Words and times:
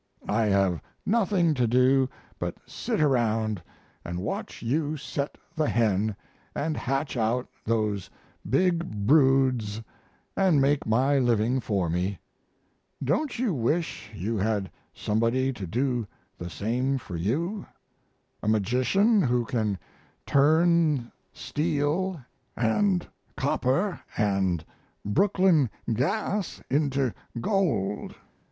I 0.27 0.45
have 0.45 0.81
nothing 1.05 1.53
to 1.53 1.67
do 1.67 2.09
but 2.39 2.55
sit 2.65 2.99
around 2.99 3.61
and 4.03 4.17
watch 4.17 4.63
you 4.63 4.97
set 4.97 5.37
the 5.55 5.69
hen 5.69 6.15
and 6.55 6.75
hatch 6.75 7.15
out 7.15 7.47
those 7.65 8.09
big 8.49 9.05
broods 9.05 9.79
and 10.35 10.59
make 10.59 10.87
my 10.87 11.19
living 11.19 11.59
for 11.59 11.87
me. 11.87 12.17
Don't 13.03 13.37
you 13.37 13.53
wish 13.53 14.09
you 14.15 14.37
had 14.37 14.71
somebody 14.91 15.53
to 15.53 15.67
do 15.67 16.07
the 16.35 16.49
same 16.49 16.97
for 16.97 17.15
you? 17.15 17.67
a 18.41 18.47
magician 18.47 19.21
who 19.21 19.45
can 19.45 19.77
turn 20.25 21.11
steel 21.31 22.19
add 22.57 23.05
copper 23.37 24.01
and 24.17 24.65
Brooklyn 25.05 25.69
gas 25.93 26.59
into 26.71 27.13
gold. 27.39 28.15